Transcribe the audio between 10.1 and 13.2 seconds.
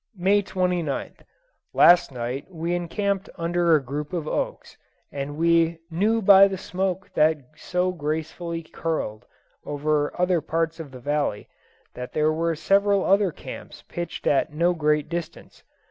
other parts of the valley, that there were several